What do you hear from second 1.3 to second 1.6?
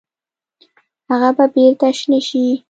به